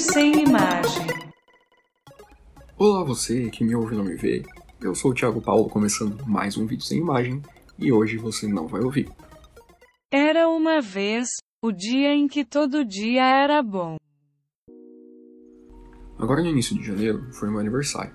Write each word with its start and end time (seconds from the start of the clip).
sem 0.00 0.44
imagem. 0.44 1.06
Olá 2.78 3.04
você 3.04 3.50
que 3.50 3.62
me 3.62 3.74
ouve 3.74 3.94
e 3.94 3.98
não 3.98 4.04
me 4.04 4.16
vê. 4.16 4.42
Eu 4.80 4.94
sou 4.94 5.10
o 5.10 5.14
Thiago 5.14 5.42
Paulo 5.42 5.68
começando 5.68 6.26
mais 6.26 6.56
um 6.56 6.66
vídeo 6.66 6.86
sem 6.86 6.98
imagem 6.98 7.42
e 7.78 7.92
hoje 7.92 8.16
você 8.16 8.48
não 8.48 8.66
vai 8.66 8.80
ouvir. 8.80 9.10
Era 10.10 10.48
uma 10.48 10.80
vez, 10.80 11.28
o 11.62 11.70
dia 11.70 12.14
em 12.14 12.26
que 12.26 12.46
todo 12.46 12.82
dia 12.82 13.22
era 13.22 13.62
bom. 13.62 13.98
Agora 16.18 16.42
no 16.42 16.48
início 16.48 16.74
de 16.78 16.86
janeiro 16.86 17.30
foi 17.34 17.50
meu 17.50 17.60
aniversário. 17.60 18.14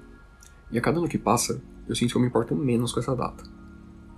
E 0.71 0.79
a 0.79 0.81
cada 0.81 0.97
ano 0.97 1.07
que 1.07 1.19
passa, 1.19 1.63
eu 1.87 1.95
sinto 1.95 2.11
que 2.11 2.17
eu 2.17 2.21
me 2.21 2.27
importo 2.27 2.55
menos 2.55 2.93
com 2.93 2.99
essa 2.99 3.15
data. 3.15 3.43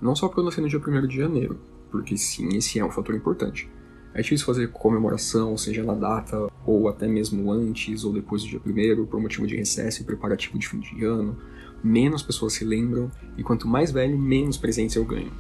Não 0.02 0.16
só 0.16 0.30
porque 0.30 0.40
eu 0.40 0.46
nasci 0.46 0.62
no 0.62 0.70
dia 0.70 0.80
1 0.80 1.08
de 1.08 1.18
janeiro, 1.18 1.60
porque 1.92 2.16
sim, 2.16 2.48
esse 2.56 2.80
é 2.80 2.86
um 2.86 2.92
fator 2.92 3.14
importante. 3.14 3.70
É 4.18 4.22
difícil 4.24 4.48
fazer 4.48 4.72
comemoração, 4.72 5.56
seja 5.56 5.84
na 5.84 5.94
data, 5.94 6.50
ou 6.66 6.90
até 6.90 7.08
mesmo 7.08 7.52
antes 7.52 8.04
ou 8.04 8.12
depois 8.12 8.42
do 8.42 8.50
dia 8.50 8.60
1 8.66 9.06
por 9.06 9.22
motivo 9.22 9.46
de 9.46 9.56
recesso 9.56 10.02
e 10.02 10.06
preparativo 10.06 10.58
de 10.58 10.68
fim 10.68 10.80
de 10.80 11.06
ano. 11.06 11.38
Menos 11.84 12.24
pessoas 12.24 12.54
se 12.54 12.66
lembram, 12.66 13.12
e 13.38 13.44
quanto 13.44 13.68
mais 13.68 13.92
velho, 13.92 14.18
menos 14.18 14.58
presentes 14.58 14.96
eu 14.96 15.06
ganho. 15.06 15.32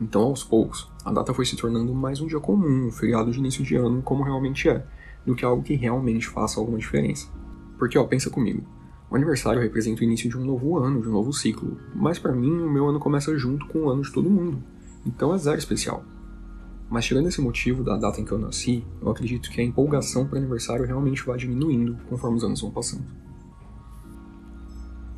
Então, 0.00 0.22
aos 0.22 0.42
poucos, 0.42 0.90
a 1.04 1.12
data 1.12 1.32
foi 1.32 1.46
se 1.46 1.54
tornando 1.54 1.94
mais 1.94 2.20
um 2.20 2.26
dia 2.26 2.40
comum, 2.40 2.88
um 2.88 2.90
feriado 2.90 3.30
de 3.30 3.38
início 3.38 3.62
de 3.62 3.76
ano, 3.76 4.02
como 4.02 4.24
realmente 4.24 4.68
é, 4.68 4.84
do 5.24 5.36
que 5.36 5.44
algo 5.44 5.62
que 5.62 5.76
realmente 5.76 6.26
faça 6.26 6.58
alguma 6.58 6.78
diferença. 6.78 7.28
Porque, 7.78 7.96
ó, 7.96 8.02
pensa 8.02 8.28
comigo. 8.28 8.64
O 9.08 9.14
aniversário 9.14 9.62
representa 9.62 10.00
o 10.00 10.04
início 10.04 10.28
de 10.28 10.36
um 10.36 10.44
novo 10.44 10.76
ano, 10.76 11.00
de 11.00 11.08
um 11.08 11.12
novo 11.12 11.32
ciclo, 11.32 11.78
mas 11.94 12.18
para 12.18 12.32
mim 12.32 12.50
o 12.50 12.68
meu 12.68 12.88
ano 12.88 12.98
começa 12.98 13.38
junto 13.38 13.64
com 13.66 13.84
o 13.84 13.90
ano 13.90 14.02
de 14.02 14.12
todo 14.12 14.28
mundo. 14.28 14.60
Então 15.06 15.32
é 15.32 15.38
zero 15.38 15.56
especial. 15.56 16.04
Mas 16.88 17.04
tirando 17.04 17.26
esse 17.26 17.40
motivo 17.40 17.82
da 17.82 17.96
data 17.96 18.20
em 18.20 18.24
que 18.24 18.32
eu 18.32 18.38
nasci, 18.38 18.84
eu 19.02 19.10
acredito 19.10 19.50
que 19.50 19.60
a 19.60 19.64
empolgação 19.64 20.26
para 20.26 20.38
aniversário 20.38 20.84
realmente 20.84 21.24
vai 21.24 21.36
diminuindo 21.36 21.98
conforme 22.08 22.36
os 22.36 22.44
anos 22.44 22.60
vão 22.60 22.70
passando. 22.70 23.04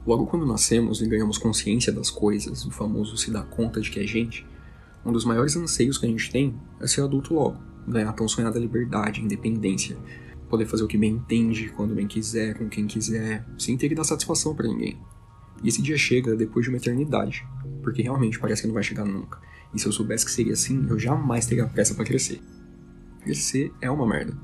Logo 0.07 0.27
quando 0.27 0.47
nascemos 0.47 1.03
e 1.03 1.07
ganhamos 1.07 1.37
consciência 1.37 1.93
das 1.93 2.11
coisas, 2.11 2.65
o 2.65 2.71
famoso 2.71 3.17
se 3.19 3.31
dar 3.31 3.45
conta 3.45 3.81
de 3.81 3.91
que 3.91 4.01
é 4.01 4.07
gente, 4.07 4.47
um 5.05 5.13
dos 5.13 5.27
maiores 5.27 5.55
anseios 5.57 5.99
que 5.99 6.07
a 6.07 6.09
gente 6.09 6.31
tem 6.31 6.55
é 6.81 6.87
ser 6.87 7.03
adulto 7.03 7.35
logo, 7.35 7.59
ganhar 7.87 8.09
a 8.09 8.15
tão 8.15 8.27
sonhada 8.27 8.59
liberdade, 8.59 9.21
independência, 9.21 9.99
poder 10.49 10.65
fazer 10.65 10.85
o 10.85 10.89
que 10.89 10.97
bem 10.97 11.13
entende, 11.13 11.69
quando 11.77 11.95
bem 11.95 12.07
quiser, 12.07 12.57
com 12.57 12.69
quem 12.71 12.87
quiser, 12.87 13.47
sem 13.59 13.77
ter 13.77 13.91
que 13.91 13.95
dar 13.95 14.05
satisfação 14.05 14.55
para 14.55 14.67
ninguém. 14.67 14.99
E 15.63 15.69
esse 15.69 15.83
dia 15.83 15.97
chega 15.97 16.37
depois 16.37 16.65
de 16.65 16.71
uma 16.71 16.79
eternidade, 16.79 17.47
porque 17.83 18.03
realmente 18.03 18.39
parece 18.39 18.63
que 18.63 18.69
não 18.69 18.75
vai 18.75 18.83
chegar 18.83 19.05
nunca. 19.05 19.41
E 19.75 19.79
se 19.79 19.87
eu 19.87 19.93
soubesse 19.93 20.25
que 20.25 20.31
seria 20.31 20.53
assim, 20.53 20.87
eu 20.89 20.99
jamais 20.99 21.47
teria 21.47 21.67
pressa 21.67 21.95
para 21.95 22.05
crescer. 22.05 22.41
Crescer 23.23 23.73
é 23.81 23.91
uma 23.91 24.07
merda. 24.07 24.37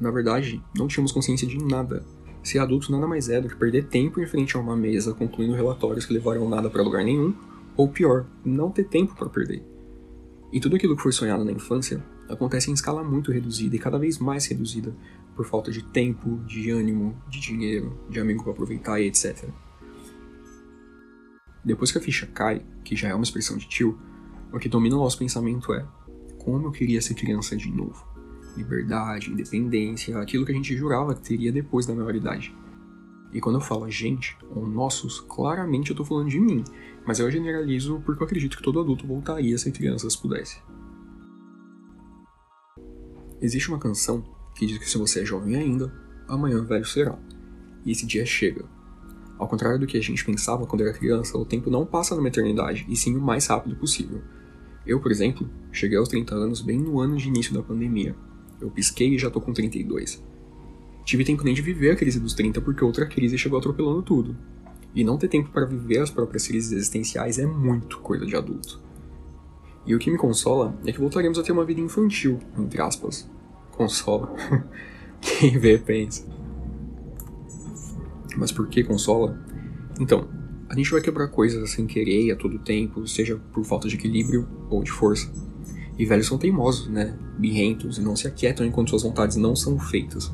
Na 0.00 0.10
verdade, 0.10 0.62
não 0.76 0.88
tínhamos 0.88 1.12
consciência 1.12 1.46
de 1.46 1.58
nada. 1.58 2.04
Ser 2.42 2.58
adulto 2.58 2.90
nada 2.90 3.06
mais 3.06 3.28
é 3.28 3.40
do 3.40 3.48
que 3.48 3.56
perder 3.56 3.86
tempo 3.86 4.20
em 4.20 4.26
frente 4.26 4.56
a 4.56 4.60
uma 4.60 4.76
mesa 4.76 5.14
concluindo 5.14 5.54
relatórios 5.54 6.04
que 6.04 6.12
levarão 6.12 6.48
nada 6.48 6.68
para 6.68 6.82
lugar 6.82 7.04
nenhum, 7.04 7.34
ou 7.76 7.88
pior, 7.88 8.26
não 8.44 8.70
ter 8.70 8.84
tempo 8.84 9.14
para 9.14 9.28
perder. 9.28 9.62
E 10.52 10.60
tudo 10.60 10.76
aquilo 10.76 10.96
que 10.96 11.02
foi 11.02 11.12
sonhado 11.12 11.44
na 11.44 11.52
infância 11.52 12.04
acontece 12.28 12.70
em 12.70 12.74
escala 12.74 13.02
muito 13.02 13.30
reduzida 13.30 13.76
e 13.76 13.78
cada 13.78 13.98
vez 13.98 14.18
mais 14.18 14.46
reduzida 14.46 14.94
por 15.34 15.46
falta 15.46 15.70
de 15.70 15.82
tempo, 15.82 16.40
de 16.46 16.70
ânimo, 16.70 17.16
de 17.28 17.40
dinheiro, 17.40 17.98
de 18.10 18.20
amigo 18.20 18.42
para 18.42 18.52
aproveitar 18.52 19.00
e 19.00 19.06
etc. 19.06 19.48
Depois 21.64 21.92
que 21.92 21.98
a 21.98 22.00
ficha 22.00 22.26
cai, 22.26 22.62
que 22.84 22.96
já 22.96 23.08
é 23.08 23.14
uma 23.14 23.24
expressão 23.24 23.56
de 23.56 23.68
tio, 23.68 23.98
o 24.52 24.58
que 24.58 24.68
domina 24.68 24.96
o 24.96 24.98
nosso 24.98 25.18
pensamento 25.18 25.72
é 25.72 25.86
como 26.38 26.66
eu 26.66 26.72
queria 26.72 27.00
ser 27.00 27.14
criança 27.14 27.56
de 27.56 27.70
novo. 27.70 28.04
Liberdade, 28.56 29.30
independência, 29.30 30.18
aquilo 30.18 30.44
que 30.44 30.52
a 30.52 30.54
gente 30.54 30.76
jurava 30.76 31.14
que 31.14 31.22
teria 31.22 31.52
depois 31.52 31.86
da 31.86 31.94
maioridade. 31.94 32.54
E 33.32 33.40
quando 33.40 33.56
eu 33.56 33.60
falo 33.60 33.88
gente, 33.90 34.36
ou 34.50 34.66
nossos, 34.66 35.20
claramente 35.20 35.90
eu 35.90 35.96
tô 35.96 36.04
falando 36.04 36.28
de 36.28 36.38
mim, 36.38 36.62
mas 37.06 37.18
eu 37.18 37.30
generalizo 37.30 38.02
porque 38.04 38.22
eu 38.22 38.26
acredito 38.26 38.56
que 38.56 38.62
todo 38.62 38.80
adulto 38.80 39.06
voltaria 39.06 39.56
se 39.56 39.68
a 39.68 39.72
criança 39.72 40.10
se 40.10 40.20
pudesse. 40.20 40.60
Existe 43.40 43.68
uma 43.70 43.78
canção 43.78 44.22
que 44.54 44.66
diz 44.66 44.78
que 44.78 44.88
se 44.88 44.98
você 44.98 45.22
é 45.22 45.24
jovem 45.24 45.56
ainda, 45.56 45.92
amanhã 46.28 46.62
velho 46.62 46.84
será. 46.84 47.18
E 47.84 47.90
esse 47.90 48.06
dia 48.06 48.26
chega. 48.26 48.64
Ao 49.42 49.48
contrário 49.48 49.76
do 49.76 49.88
que 49.88 49.98
a 49.98 50.00
gente 50.00 50.24
pensava 50.24 50.64
quando 50.66 50.82
era 50.82 50.92
criança, 50.92 51.36
o 51.36 51.44
tempo 51.44 51.68
não 51.68 51.84
passa 51.84 52.14
numa 52.14 52.28
eternidade, 52.28 52.86
e 52.88 52.94
sim 52.94 53.16
o 53.16 53.20
mais 53.20 53.44
rápido 53.48 53.74
possível. 53.74 54.22
Eu, 54.86 55.00
por 55.00 55.10
exemplo, 55.10 55.50
cheguei 55.72 55.98
aos 55.98 56.08
30 56.08 56.32
anos 56.32 56.60
bem 56.60 56.78
no 56.78 57.00
ano 57.00 57.16
de 57.16 57.26
início 57.26 57.52
da 57.52 57.60
pandemia. 57.60 58.14
Eu 58.60 58.70
pisquei 58.70 59.16
e 59.16 59.18
já 59.18 59.28
tô 59.32 59.40
com 59.40 59.52
32. 59.52 60.22
Tive 61.04 61.24
tempo 61.24 61.42
nem 61.42 61.54
de 61.54 61.60
viver 61.60 61.90
a 61.90 61.96
crise 61.96 62.20
dos 62.20 62.34
30 62.34 62.60
porque 62.60 62.84
outra 62.84 63.04
crise 63.04 63.36
chegou 63.36 63.58
atropelando 63.58 64.00
tudo. 64.00 64.36
E 64.94 65.02
não 65.02 65.18
ter 65.18 65.26
tempo 65.26 65.50
para 65.50 65.66
viver 65.66 65.98
as 65.98 66.10
próprias 66.10 66.46
crises 66.46 66.70
existenciais 66.70 67.36
é 67.40 67.44
muito 67.44 67.98
coisa 67.98 68.24
de 68.24 68.36
adulto. 68.36 68.80
E 69.84 69.92
o 69.92 69.98
que 69.98 70.08
me 70.08 70.18
consola 70.18 70.78
é 70.86 70.92
que 70.92 71.00
voltaremos 71.00 71.36
a 71.36 71.42
ter 71.42 71.50
uma 71.50 71.64
vida 71.64 71.80
infantil, 71.80 72.38
entre 72.56 72.80
aspas. 72.80 73.28
Consola. 73.72 74.32
Quem 75.20 75.58
vê 75.58 75.78
pensa. 75.78 76.41
Mas 78.42 78.50
por 78.50 78.66
que 78.66 78.82
consola? 78.82 79.38
Então, 80.00 80.28
a 80.68 80.74
gente 80.74 80.90
vai 80.90 81.00
quebrar 81.00 81.28
coisas 81.28 81.70
sem 81.70 81.86
querer 81.86 82.32
a 82.32 82.36
todo 82.36 82.58
tempo, 82.58 83.06
seja 83.06 83.40
por 83.52 83.64
falta 83.64 83.86
de 83.86 83.94
equilíbrio 83.94 84.48
ou 84.68 84.82
de 84.82 84.90
força. 84.90 85.32
E 85.96 86.04
velhos 86.04 86.26
são 86.26 86.36
teimosos, 86.36 86.88
né? 86.88 87.16
Birrentos 87.38 87.98
e 87.98 88.00
não 88.02 88.16
se 88.16 88.26
aquietam 88.26 88.66
enquanto 88.66 88.90
suas 88.90 89.04
vontades 89.04 89.36
não 89.36 89.54
são 89.54 89.78
feitas. 89.78 90.32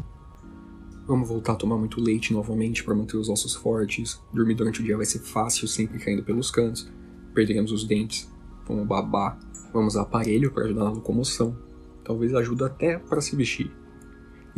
Vamos 1.07 1.29
voltar 1.29 1.53
a 1.53 1.57
tomar 1.57 1.77
muito 1.77 2.01
leite 2.01 2.33
novamente 2.33 2.83
para 2.83 2.95
manter 2.95 3.19
os 3.19 3.29
ossos 3.29 3.55
fortes. 3.55 4.19
Dormir 4.33 4.55
durante 4.55 4.81
o 4.81 4.83
dia 4.83 4.97
vai 4.97 5.05
ser 5.05 5.19
fácil, 5.19 5.69
sempre 5.69 5.99
caindo 5.99 6.23
pelos 6.23 6.51
cantos. 6.51 6.91
Perderemos 7.35 7.73
os 7.73 7.85
dentes. 7.85 8.27
Vamos 8.67 8.87
babar. 8.87 9.39
Vamos 9.71 9.99
a 9.99 10.01
aparelho 10.01 10.51
para 10.51 10.65
ajudar 10.65 10.85
na 10.85 10.93
locomoção. 10.93 11.55
Talvez 12.03 12.35
ajude 12.35 12.65
até 12.65 12.97
para 12.97 13.21
se 13.21 13.37
vestir. 13.37 13.71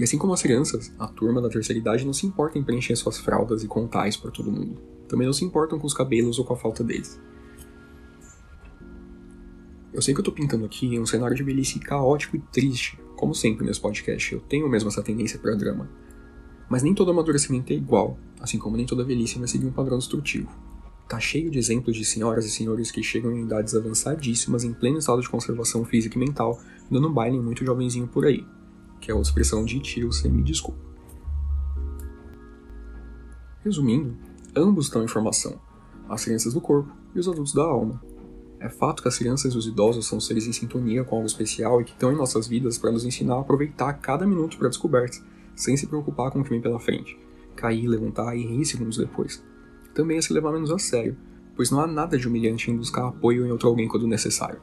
E 0.01 0.05
assim 0.05 0.19
como 0.19 0.33
as 0.33 0.43
crianças, 0.43 0.93
a 0.99 1.07
turma 1.07 1.41
da 1.41 1.49
terceira 1.49 1.79
idade 1.79 2.05
não 2.05 2.13
se 2.13 2.27
importa 2.27 2.59
em 2.59 2.65
preencher 2.65 2.97
suas 2.97 3.19
fraldas 3.19 3.63
e 3.63 3.69
contar 3.69 4.09
isso 4.09 4.21
para 4.21 4.33
todo 4.33 4.51
mundo 4.51 4.91
também 5.11 5.27
não 5.27 5.33
se 5.33 5.45
importam 5.45 5.79
com 5.79 5.87
os 5.87 5.93
cabelos 5.93 6.39
ou 6.39 6.45
com 6.45 6.55
a 6.55 6.57
falta 6.57 6.85
deles. 6.85 7.21
Eu 9.93 10.01
sei 10.01 10.15
que 10.15 10.21
eu 10.21 10.25
tô 10.25 10.31
pintando 10.31 10.65
aqui 10.65 10.99
um 11.01 11.05
cenário 11.05 11.37
de 11.37 11.43
velhice 11.43 11.81
caótico 11.81 12.37
e 12.37 12.41
triste, 12.53 12.99
como 13.17 13.35
sempre 13.35 13.67
nesse 13.67 13.81
podcast, 13.81 14.33
eu 14.33 14.41
tenho 14.41 14.69
mesmo 14.69 14.89
essa 14.89 15.03
tendência 15.03 15.39
para 15.39 15.57
drama. 15.57 15.91
Mas 16.71 16.85
nem 16.85 16.95
todo 16.95 17.11
amadurecimento 17.11 17.73
é 17.73 17.77
igual, 17.77 18.17
assim 18.41 18.57
como 18.57 18.77
nem 18.77 18.87
toda 18.87 19.05
velhice 19.05 19.37
vai 19.37 19.49
seguir 19.49 19.67
um 19.67 19.73
padrão 19.73 19.99
destrutivo. 19.99 20.49
Tá 21.09 21.19
cheio 21.19 21.51
de 21.51 21.59
exemplos 21.59 21.97
de 21.97 22.05
senhoras 22.05 22.47
e 22.47 22.51
senhores 22.51 22.93
que 22.93 23.03
chegam 23.03 23.33
em 23.33 23.43
idades 23.43 23.75
avançadíssimas 23.75 24.63
em 24.63 24.73
pleno 24.73 24.99
estado 24.99 25.21
de 25.21 25.29
conservação 25.29 25.85
física 25.85 26.17
e 26.17 26.21
mental, 26.21 26.61
dando 26.89 27.11
baile 27.11 27.37
em 27.37 27.43
muito 27.43 27.65
jovenzinho 27.65 28.07
por 28.07 28.25
aí, 28.25 28.47
que 29.01 29.11
é 29.11 29.15
a 29.15 29.21
expressão 29.21 29.65
de 29.65 29.81
tio 29.81 30.13
sem 30.13 30.31
me 30.31 30.43
desculpa. 30.43 30.79
Resumindo, 33.65 34.17
Ambos 34.57 34.87
estão 34.87 35.05
em 35.05 35.07
formação, 35.07 35.61
as 36.09 36.25
crianças 36.25 36.55
do 36.55 36.61
corpo 36.61 36.93
e 37.15 37.21
os 37.21 37.29
adultos 37.29 37.55
da 37.55 37.63
alma. 37.63 38.03
É 38.59 38.69
fato 38.69 39.01
que 39.01 39.07
as 39.07 39.17
crianças 39.17 39.55
e 39.55 39.57
os 39.57 39.65
idosos 39.65 40.09
são 40.09 40.19
seres 40.19 40.45
em 40.45 40.53
sintonia 40.53 41.05
com 41.05 41.15
algo 41.15 41.27
especial 41.27 41.81
e 41.81 41.85
que 41.85 41.93
estão 41.93 42.13
em 42.13 42.17
nossas 42.17 42.49
vidas 42.49 42.77
para 42.77 42.91
nos 42.91 43.05
ensinar 43.05 43.37
a 43.37 43.41
aproveitar 43.41 43.93
cada 43.95 44.27
minuto 44.27 44.59
para 44.59 44.69
descobertas, 44.69 45.23
sem 45.55 45.77
se 45.77 45.87
preocupar 45.87 46.33
com 46.33 46.41
o 46.41 46.45
que 46.45 46.51
vem 46.51 46.61
pela 46.61 46.81
frente. 46.81 47.17
Cair, 47.55 47.87
levantar 47.87 48.37
e 48.37 48.45
rir 48.45 48.65
segundos 48.65 48.99
depois. 48.99 49.41
Também 49.95 50.19
é 50.19 50.23
se 50.23 50.33
levar 50.33 50.51
menos 50.51 50.73
a 50.73 50.79
sério, 50.79 51.17
pois 51.55 51.71
não 51.71 51.81
há 51.81 51.87
nada 51.87 52.19
de 52.19 52.27
humilhante 52.27 52.73
em 52.73 52.77
buscar 52.77 53.07
apoio 53.07 53.47
em 53.47 53.53
outro 53.53 53.69
alguém 53.69 53.87
quando 53.87 54.07
necessário. 54.09 54.61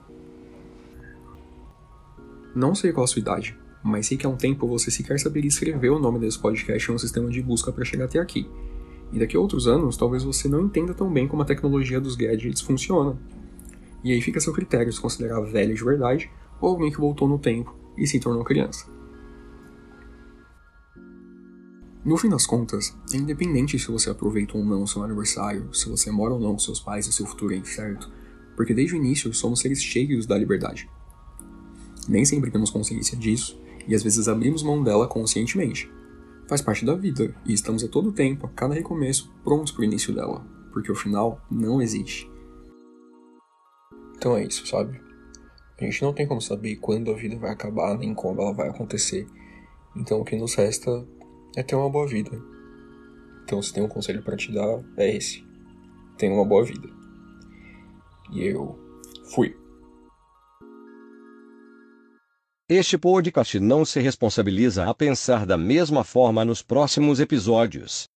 Não 2.53 2.75
sei 2.75 2.91
qual 2.91 3.05
a 3.05 3.07
sua 3.07 3.21
idade, 3.21 3.57
mas 3.83 4.07
sei 4.07 4.17
que 4.17 4.25
há 4.25 4.29
um 4.29 4.35
tempo 4.35 4.67
você 4.67 4.91
sequer 4.91 5.19
saberia 5.19 5.47
escrever 5.47 5.89
o 5.89 5.99
nome 5.99 6.19
desse 6.19 6.39
podcast 6.39 6.91
em 6.91 6.95
um 6.95 6.97
sistema 6.97 7.29
de 7.29 7.41
busca 7.41 7.71
para 7.71 7.85
chegar 7.85 8.05
até 8.05 8.19
aqui 8.19 8.47
e 9.11 9.19
daqui 9.19 9.37
a 9.37 9.39
outros 9.39 9.67
anos, 9.67 9.95
talvez 9.95 10.23
você 10.23 10.47
não 10.47 10.65
entenda 10.65 10.93
tão 10.93 11.11
bem 11.11 11.27
como 11.27 11.41
a 11.41 11.45
tecnologia 11.45 11.99
dos 11.99 12.15
gadgets 12.15 12.61
funciona. 12.61 13.17
E 14.03 14.11
aí 14.11 14.21
fica 14.21 14.37
a 14.37 14.41
seu 14.41 14.53
critério 14.53 14.91
se 14.91 14.99
considerar 14.99 15.41
velho 15.41 15.73
de 15.73 15.83
verdade 15.83 16.29
ou 16.59 16.69
alguém 16.69 16.91
que 16.91 16.99
voltou 16.99 17.27
no 17.27 17.39
tempo 17.39 17.73
e 17.97 18.05
se 18.05 18.19
tornou 18.19 18.43
criança. 18.43 18.85
No 22.03 22.15
fim 22.15 22.29
das 22.29 22.45
contas, 22.45 22.95
é 23.13 23.17
independente 23.17 23.77
se 23.77 23.91
você 23.91 24.09
aproveita 24.09 24.57
ou 24.57 24.63
não 24.63 24.83
o 24.83 24.87
seu 24.87 25.03
aniversário, 25.03 25.73
se 25.73 25.89
você 25.89 26.09
mora 26.09 26.33
ou 26.33 26.39
não 26.39 26.53
com 26.53 26.59
seus 26.59 26.79
pais 26.79 27.05
e 27.05 27.11
seu 27.11 27.25
futuro 27.25 27.53
é 27.53 27.57
incerto, 27.57 28.09
porque 28.55 28.73
desde 28.73 28.95
o 28.95 28.97
início 28.97 29.33
somos 29.33 29.59
seres 29.59 29.81
cheios 29.81 30.25
da 30.25 30.37
liberdade. 30.37 30.89
Nem 32.07 32.23
sempre 32.23 32.49
temos 32.49 32.69
consciência 32.69 33.17
disso, 33.17 33.59
e 33.87 33.95
às 33.95 34.03
vezes 34.03 34.27
abrimos 34.27 34.63
mão 34.63 34.83
dela 34.83 35.07
conscientemente, 35.07 35.89
faz 36.47 36.61
parte 36.61 36.85
da 36.85 36.95
vida 36.95 37.33
e 37.45 37.53
estamos 37.53 37.83
a 37.83 37.87
todo 37.87 38.11
tempo, 38.11 38.45
a 38.45 38.49
cada 38.49 38.73
recomeço, 38.73 39.33
prontos 39.43 39.71
para 39.71 39.81
o 39.81 39.85
início 39.85 40.13
dela, 40.13 40.45
porque 40.71 40.91
o 40.91 40.95
final 40.95 41.41
não 41.49 41.81
existe. 41.81 42.29
Então 44.15 44.35
é 44.35 44.43
isso, 44.43 44.65
sabe? 44.67 44.99
A 45.79 45.83
gente 45.83 46.01
não 46.01 46.13
tem 46.13 46.27
como 46.27 46.41
saber 46.41 46.77
quando 46.77 47.11
a 47.11 47.15
vida 47.15 47.37
vai 47.37 47.51
acabar 47.51 47.97
nem 47.97 48.13
como 48.13 48.41
ela 48.41 48.53
vai 48.53 48.69
acontecer. 48.69 49.27
Então 49.95 50.19
o 50.19 50.25
que 50.25 50.35
nos 50.35 50.55
resta 50.55 51.07
é 51.55 51.63
ter 51.63 51.75
uma 51.75 51.89
boa 51.89 52.07
vida. 52.07 52.31
Então, 53.43 53.61
se 53.61 53.73
tem 53.73 53.81
um 53.81 53.87
conselho 53.87 54.21
para 54.21 54.35
te 54.35 54.51
dar, 54.51 54.83
é 54.97 55.15
esse. 55.15 55.41
Tenha 56.17 56.33
uma 56.33 56.43
boa 56.43 56.65
vida. 56.65 56.89
E 58.31 58.43
eu 58.43 58.77
fui. 59.33 59.55
Este 62.69 62.97
podcast 62.97 63.61
não 63.61 63.85
se 63.85 64.01
responsabiliza 64.01 64.89
a 64.89 64.93
pensar 64.93 65.45
da 65.45 65.57
mesma 65.57 66.03
forma 66.03 66.43
nos 66.43 66.61
próximos 66.61 67.21
episódios. 67.21 68.09